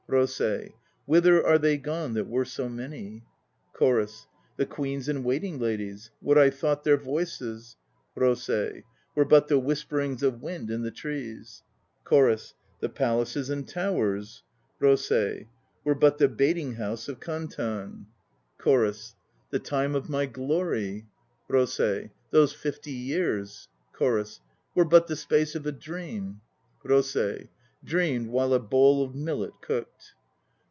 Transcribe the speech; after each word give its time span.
ROSEI. 0.09 0.73
Whither 1.05 1.41
are 1.41 1.57
they 1.57 1.77
gone 1.77 2.15
that 2.15 2.27
were 2.27 2.43
so 2.43 2.67
many... 2.67 3.23
CHORUS. 3.71 4.27
*The 4.57 4.65
queens 4.65 5.07
and 5.07 5.23
waiting 5.23 5.57
ladies? 5.57 6.11
What 6.19 6.37
I 6.37 6.49
thought 6.49 6.83
their 6.83 6.97
voices" 6.97 7.77
ROSEI. 8.17 8.83
Were 9.15 9.23
but 9.23 9.47
the 9.47 9.57
whisperings 9.57 10.21
of 10.21 10.41
wind 10.41 10.69
in 10.69 10.81
the 10.81 10.91
trees. 10.91 11.63
CHORUS. 12.03 12.55
The 12.81 12.89
palaces 12.89 13.49
and 13.49 13.65
towers 13.65 14.43
ROSEI. 14.81 15.47
Were 15.85 15.95
but 15.95 16.17
the 16.17 16.27
baiting 16.27 16.73
house 16.73 17.07
of 17.07 17.21
Kantan. 17.21 18.07
164 18.61 18.71
THE 18.81 18.83
NO 18.83 18.83
PLAYS 18.83 18.83
OF 18.83 18.83
JAPAN 18.83 18.83
CHORUS. 18.83 19.15
The 19.51 19.69
time 19.69 19.95
of 19.95 20.09
my 20.09 20.25
glory, 20.25 21.05
ROSEI. 21.47 22.11
Those 22.31 22.51
fifty 22.51 22.91
years, 22.91 23.69
CHORUS. 23.93 24.41
Were 24.75 24.83
but 24.83 25.07
the 25.07 25.15
space 25.15 25.55
of 25.55 25.65
a 25.65 25.71
dream, 25.71 26.41
ROSEI. 26.83 27.47
Dreamed 27.83 28.27
while 28.27 28.53
a 28.53 28.59
bowl 28.59 29.03
of 29.03 29.15
millet 29.15 29.59
cooked! 29.59 30.13